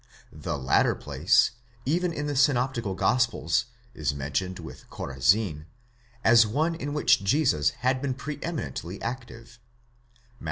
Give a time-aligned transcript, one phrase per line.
[0.33, 1.51] The latter place,
[1.85, 5.67] even in the synoptical gospels, is mentioned, with Chorazin,
[6.23, 10.19] as one in which Jesus had been pre eminently active (Matt.